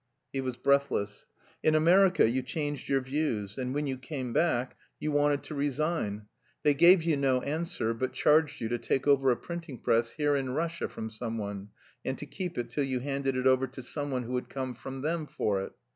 [0.33, 1.27] He was breathless.
[1.61, 6.25] "In America you changed your views, and when you came back you wanted to resign.
[6.63, 10.35] They gave you no answer, but charged you to take over a printing press here
[10.35, 11.69] in Russia from someone,
[12.03, 15.03] and to keep it till you handed it over to someone who would come from
[15.03, 15.73] them for it.